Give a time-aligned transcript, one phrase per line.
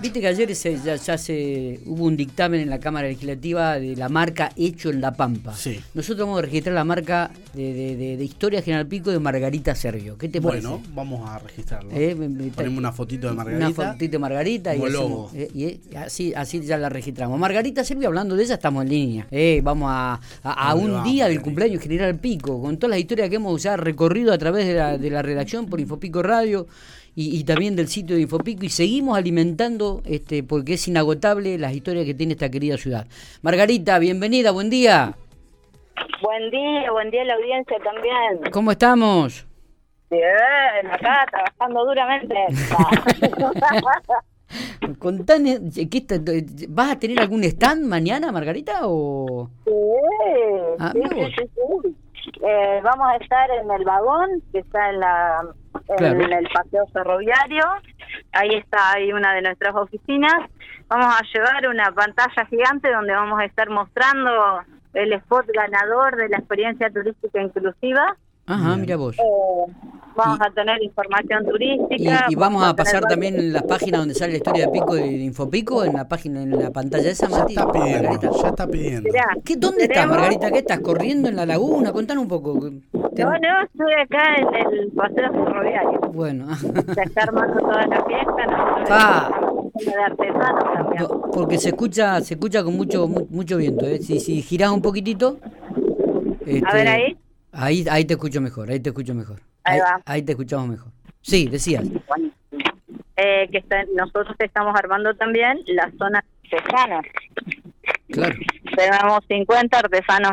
[0.00, 4.08] Viste que ayer se, ya, se hubo un dictamen en la Cámara Legislativa de la
[4.08, 5.54] marca Hecho en La Pampa.
[5.56, 5.80] Sí.
[5.92, 10.16] Nosotros vamos a registrar la marca de, de, Historia General Pico de Margarita Sergio.
[10.16, 10.68] ¿Qué te parece?
[10.68, 11.90] Bueno, vamos a registrarlo.
[11.92, 12.14] Eh,
[12.54, 13.66] Ponemos una fotito de Margarita.
[13.66, 14.82] Una fotito de Margarita y,
[15.34, 17.38] eh, y, así, así ya la registramos.
[17.38, 19.26] Margarita Sergio, hablando de ella, estamos en línea.
[19.32, 23.36] Eh, vamos a, a, un día del cumpleaños General Pico, con todas las historias que
[23.36, 26.68] hemos ya recorrido a través de la, de la redacción por Infopico Radio
[27.20, 32.04] y, también del sitio de Infopico y seguimos alimentando este porque es inagotable las historias
[32.04, 33.08] que tiene esta querida ciudad.
[33.42, 35.16] Margarita, bienvenida, buen día.
[36.22, 38.52] Buen día, buen día a la audiencia también.
[38.52, 39.44] ¿Cómo estamos?
[40.10, 42.36] Bien, acá trabajando duramente.
[45.00, 45.58] Contane,
[46.68, 48.82] ¿vas a tener algún stand mañana, Margarita?
[48.84, 49.50] O...
[49.64, 49.72] Sí,
[50.78, 51.00] ah, sí,
[51.36, 51.96] sí,
[52.42, 55.40] eh, vamos a estar en el vagón que está en la
[55.98, 57.64] en el paseo ferroviario.
[58.32, 60.34] Ahí está, ahí una de nuestras oficinas.
[60.88, 64.60] Vamos a llevar una pantalla gigante donde vamos a estar mostrando
[64.94, 68.16] el spot ganador de la experiencia turística inclusiva.
[68.46, 69.16] Ajá, mira vos.
[69.18, 69.72] Eh,
[70.18, 72.26] vamos a tener información turística.
[72.28, 75.06] Y, vamos, a, pasar también en la página donde sale la historia de Pico de,
[75.06, 79.10] Infopico, en la página, en la pantalla esa, Ya está pidiendo, ya está pidiendo.
[79.44, 80.50] ¿Qué, ¿Dónde estás, Margarita?
[80.50, 80.80] ¿Qué estás?
[80.80, 81.92] ¿Corriendo en la laguna?
[81.92, 82.54] Contanos un poco.
[82.54, 86.00] No, no, estoy acá en el paseo ferroviario.
[86.12, 86.54] Bueno.
[86.56, 88.46] Se está armando toda la fiesta.
[88.90, 89.30] Ah.
[89.78, 93.86] De porque se escucha se escucha con mucho mucho viento.
[93.86, 93.98] ¿eh?
[93.98, 95.38] Si, si girás un poquitito.
[95.44, 97.16] a ver este, ahí.
[97.52, 99.40] Ahí, ahí te escucho mejor, ahí te escucho mejor.
[99.68, 100.02] Ahí, va.
[100.06, 100.92] ahí te escuchamos mejor.
[101.20, 101.84] Sí, decías.
[103.16, 107.02] Eh, que nosotros estamos armando también la zona artesana.
[108.10, 108.36] Claro.
[108.76, 110.32] Tenemos 50 artesanos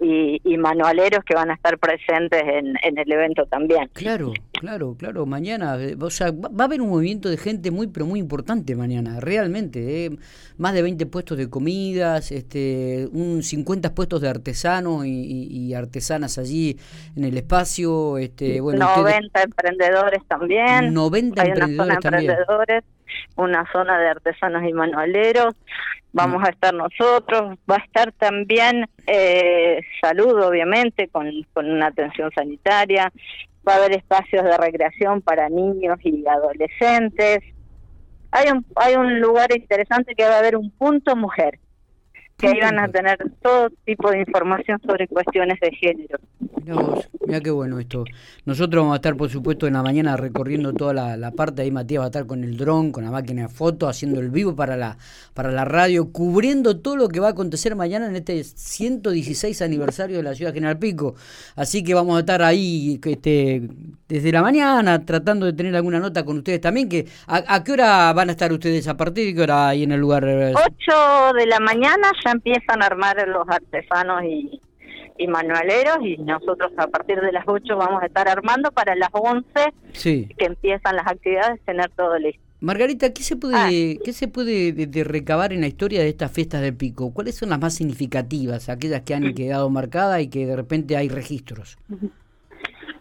[0.00, 3.88] y, y, manualeros que van a estar presentes en, en el evento también.
[3.92, 7.88] Claro, Claro, claro, mañana, eh, o sea, va, a haber un movimiento de gente muy,
[7.88, 10.10] pero muy importante mañana, realmente, eh,
[10.56, 16.78] más de 20 puestos de comidas, este, un 50 puestos de artesanos y, artesanas allí
[17.16, 22.30] en el espacio, este, bueno, 90 emprendedores también, 90 Hay emprendedores una zona también.
[22.30, 22.84] emprendedores,
[23.36, 25.54] una zona de artesanos y manualeros,
[26.12, 32.30] vamos a estar nosotros, va a estar también eh, salud, obviamente, con, con una atención
[32.34, 33.12] sanitaria,
[33.66, 37.40] va a haber espacios de recreación para niños y adolescentes.
[38.30, 41.58] Hay un, hay un lugar interesante que va a haber un punto mujer,
[42.38, 46.18] que ahí van a tener todo tipo de información sobre cuestiones de género.
[47.26, 48.04] Mira qué bueno esto.
[48.44, 51.62] Nosotros vamos a estar, por supuesto, en la mañana recorriendo toda la, parte.
[51.62, 54.30] Ahí Matías va a estar con el dron, con la máquina de fotos, haciendo el
[54.30, 54.96] vivo para la,
[55.34, 60.16] para la radio, cubriendo todo lo que va a acontecer mañana en este 116 aniversario
[60.16, 61.14] de la ciudad General Pico.
[61.56, 63.62] Así que vamos a estar ahí este,
[64.08, 66.88] desde la mañana tratando de tener alguna nota con ustedes también.
[66.88, 68.86] Que, ¿a, qué hora van a estar ustedes?
[68.88, 70.24] ¿A partir de qué hora ahí en el lugar?
[70.24, 70.52] 8
[71.36, 74.60] de la mañana ya empiezan a armar los artesanos y
[75.18, 79.10] y manualeros y nosotros a partir de las 8 vamos a estar armando para las
[79.12, 79.46] 11
[80.02, 82.40] que empiezan las actividades tener todo listo.
[82.60, 83.68] Margarita, ¿qué se puede, ah.
[84.04, 87.12] ¿qué se puede de, recabar en la historia de estas fiestas de pico?
[87.12, 89.34] ¿Cuáles son las más significativas, aquellas que han mm.
[89.34, 91.76] quedado marcadas y que de repente hay registros?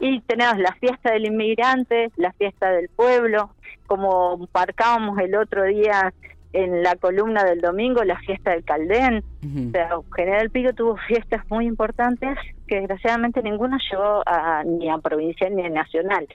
[0.00, 3.50] Y tenemos la fiesta del inmigrante, la fiesta del pueblo,
[3.86, 6.12] como marcábamos el otro día
[6.56, 9.22] en la columna del domingo la fiesta del Caldén.
[9.44, 14.98] O sea, General Pico tuvo fiestas muy importantes que desgraciadamente ninguna llegó a, ni a
[14.98, 16.26] provincial ni a nacional.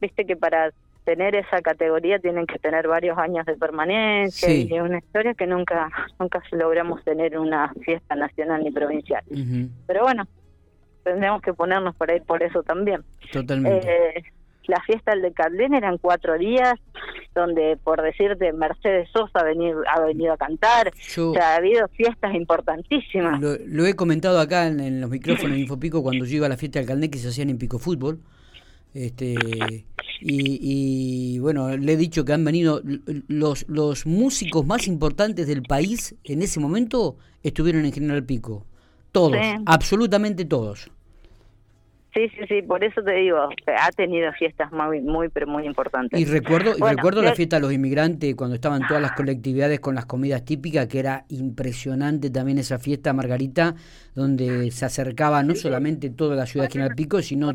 [0.00, 0.72] Viste que para
[1.04, 5.46] tener esa categoría tienen que tener varios años de permanencia y es una historia que
[5.46, 9.22] nunca nunca logramos tener una fiesta nacional ni provincial.
[9.86, 10.24] Pero bueno,
[11.04, 13.02] tendremos que ponernos por ahí por eso también.
[13.32, 13.88] Totalmente.
[13.88, 14.24] Eh,
[14.66, 16.74] la fiesta del Caldén eran cuatro días,
[17.34, 21.88] donde por decirte Mercedes Sosa ha venido, ha venido a cantar, o sea, ha habido
[21.88, 23.40] fiestas importantísimas.
[23.40, 26.80] Lo, he comentado acá en, los micrófonos de Infopico cuando yo iba a la fiesta
[26.80, 28.20] del que se hacían en Pico Fútbol.
[28.94, 29.34] Este,
[30.20, 32.82] y, bueno, le he dicho que han venido
[33.28, 38.66] los, los músicos más importantes del país en ese momento estuvieron en General Pico.
[39.10, 39.36] Todos,
[39.66, 40.90] absolutamente todos.
[42.14, 46.20] Sí, sí, sí, por eso te digo, ha tenido fiestas muy, muy, pero muy importantes.
[46.20, 49.94] Y recuerdo, y recuerdo la fiesta de los inmigrantes cuando estaban todas las colectividades con
[49.94, 53.74] las comidas típicas, que era impresionante también esa fiesta, Margarita,
[54.14, 57.52] donde se acercaba no solamente toda la ciudad de General Pico, sino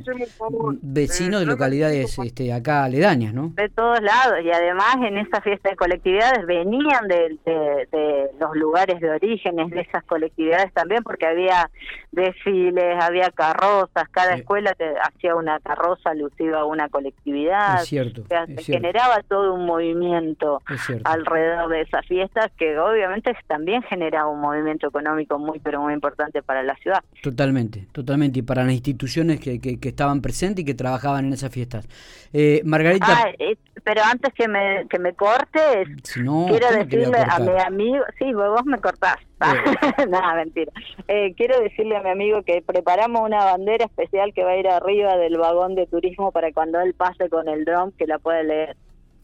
[0.81, 3.53] vecinos de localidades este, acá aledañas, ¿no?
[3.55, 8.99] De todos lados, y además en esa fiesta de colectividades venían de, de los lugares
[9.01, 11.69] de orígenes de esas colectividades también, porque había
[12.11, 17.81] desfiles, había carrozas, cada escuela te hacía una carroza alusiva a una colectividad.
[17.81, 18.23] Es cierto.
[18.29, 20.61] se generaba todo un movimiento
[21.03, 26.41] alrededor de esas fiestas que obviamente también generaba un movimiento económico muy, pero muy importante
[26.41, 27.03] para la ciudad.
[27.21, 28.39] Totalmente, totalmente.
[28.39, 31.87] Y para las instituciones que, que, estaban presentes y que trabajaban en esas fiestas.
[32.31, 33.05] Eh, Margarita.
[33.09, 38.33] Ah, eh, pero antes que me, que me cortes, quiero decirle a, mi amigo, sí,
[38.33, 39.17] vos me cortás.
[40.09, 40.71] Nada, mentira.
[41.07, 44.67] Eh, quiero decirle a mi amigo que preparamos una bandera especial que va a ir
[44.67, 48.43] arriba del vagón de turismo para cuando él pase con el dron que la puede
[48.43, 48.77] leer.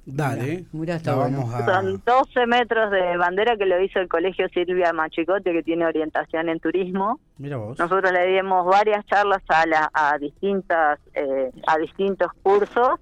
[0.06, 4.92] Dale, mira, está vamos Son 12 metros de bandera que lo hizo el colegio Silvia
[4.92, 7.21] Machicote, que tiene orientación en turismo.
[7.38, 7.80] Mira vos.
[7.80, 13.00] Nosotros le dimos varias charlas a, la, a, distintas, eh, a distintos cursos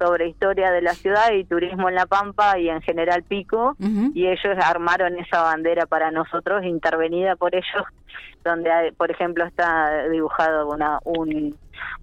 [0.00, 3.76] sobre historia de la ciudad y turismo en La Pampa y en general Pico,
[4.14, 7.84] y ellos armaron esa bandera para nosotros, intervenida por ellos,
[8.42, 11.54] donde, hay, por ejemplo, está dibujado una, un,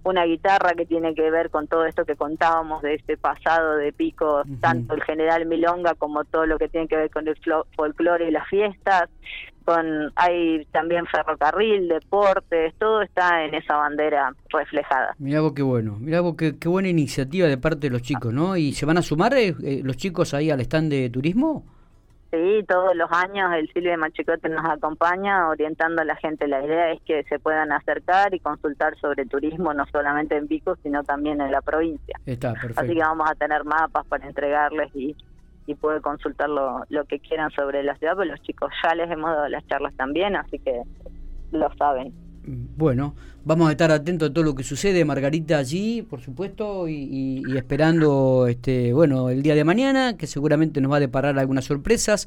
[0.04, 3.92] una guitarra que tiene que ver con todo esto que contábamos de este pasado de
[3.92, 7.36] Pico, tanto el general Milonga como todo lo que tiene que ver con el
[7.74, 9.10] folclore y las fiestas,
[9.68, 15.14] con hay también ferrocarril, deportes, todo está en esa bandera reflejada.
[15.18, 18.56] Mirá vos qué bueno, mirá vos qué, buena iniciativa de parte de los chicos, ¿no?
[18.56, 21.66] ¿Y se van a sumar eh, eh, los chicos ahí al stand de turismo?
[22.30, 26.48] Sí, todos los años el Silvio de Machicote nos acompaña orientando a la gente.
[26.48, 30.76] La idea es que se puedan acercar y consultar sobre turismo, no solamente en Pico,
[30.82, 32.18] sino también en la provincia.
[32.24, 32.80] Está, perfecto.
[32.80, 35.14] Así que vamos a tener mapas para entregarles y
[35.68, 39.10] y puede consultar lo, lo que quieran sobre la ciudad, pues los chicos ya les
[39.10, 40.82] hemos dado las charlas también, así que
[41.52, 42.12] lo saben.
[42.46, 47.42] Bueno, vamos a estar atentos a todo lo que sucede, Margarita allí, por supuesto, y,
[47.46, 51.66] y, esperando, este, bueno, el día de mañana, que seguramente nos va a deparar algunas
[51.66, 52.26] sorpresas.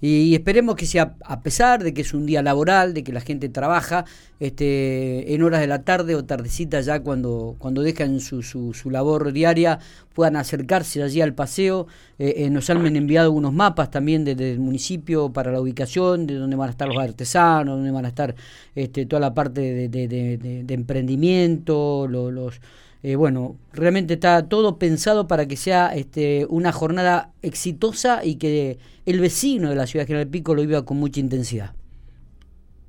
[0.00, 3.20] Y esperemos que sea, a pesar de que es un día laboral, de que la
[3.22, 4.04] gente trabaja
[4.40, 8.90] este, en horas de la tarde o tardecita ya cuando, cuando dejan su, su, su
[8.90, 9.78] labor diaria,
[10.12, 11.86] puedan acercarse allí al paseo.
[12.18, 16.34] Eh, eh, nos han enviado unos mapas también desde el municipio para la ubicación, de
[16.34, 18.34] dónde van a estar los artesanos, dónde van a estar
[18.74, 22.60] este, toda la parte de, de, emprendimiento, los
[23.06, 28.78] eh, bueno, realmente está todo pensado para que sea este, una jornada exitosa y que
[29.06, 31.70] el vecino de la ciudad de General Pico lo viva con mucha intensidad.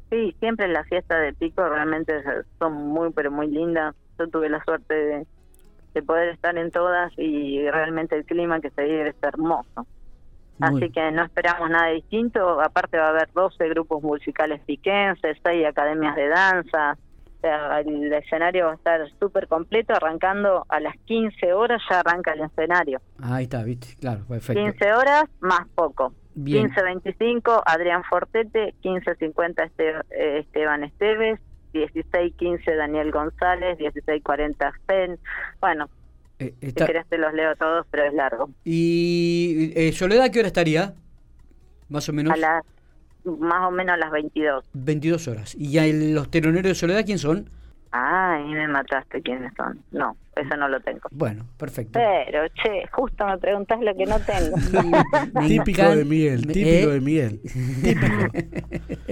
[0.09, 2.13] Sí, siempre las fiestas de Pico realmente
[2.57, 3.93] son muy, pero muy lindas.
[4.17, 5.27] Yo tuve la suerte
[5.93, 9.85] de, poder estar en todas y realmente el clima que se vive es hermoso.
[10.59, 12.59] Así que no esperamos nada distinto.
[12.59, 16.97] Aparte va a haber 12 grupos musicales piquenses, 6 academias de danza,
[17.43, 22.41] el escenario va a estar súper completo, arrancando a las 15 horas ya arranca el
[22.41, 23.01] escenario.
[23.21, 24.61] Ahí está, viste, claro, perfecto.
[24.61, 26.13] 15 horas más poco.
[26.37, 31.39] 15.25 Adrián Fortete, 15.50 este, eh, Esteban Esteves,
[31.73, 35.19] 16.15 Daniel González, 16.40 Fen.
[35.59, 35.89] Bueno,
[36.39, 38.49] eh, si querés te los leo todos, pero es largo.
[38.63, 40.93] ¿Y eh, Soledad qué hora estaría?
[41.89, 42.33] Más o menos.
[42.33, 42.63] A las
[43.39, 44.65] más o menos a las 22.
[44.74, 45.56] 22 horas.
[45.56, 47.50] ¿Y ya los teloneros de Soledad quién son?
[47.91, 49.79] Ah, y me mataste quiénes son.
[49.91, 51.01] No, eso no lo tengo.
[51.12, 52.00] Bueno, perfecto.
[52.00, 54.57] Pero, che, justo me preguntas lo que no tengo.
[55.47, 57.41] típico de Miguel, típico de Miguel.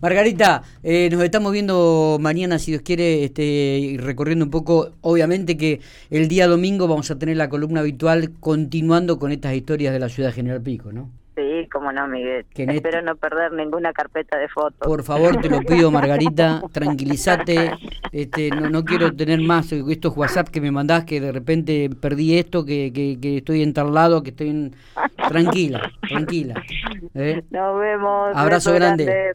[0.00, 4.92] Margarita, eh, nos estamos viendo mañana, si Dios quiere, este, recorriendo un poco.
[5.00, 5.80] Obviamente que
[6.10, 10.08] el día domingo vamos a tener la columna habitual continuando con estas historias de la
[10.08, 11.10] ciudad de General Pico, ¿no?
[11.72, 12.44] Cómo no, Miguel.
[12.54, 14.86] Espero no perder ninguna carpeta de fotos.
[14.86, 17.72] Por favor, te lo pido, Margarita, tranquilízate.
[18.12, 22.38] Este, no, no quiero tener más estos WhatsApp que me mandás, que de repente perdí
[22.38, 24.74] esto, que, que, que estoy en tal lado, que estoy en...
[25.28, 26.62] Tranquila, tranquila.
[27.14, 27.42] ¿eh?
[27.50, 28.36] Nos vemos.
[28.36, 29.34] Abrazo grande.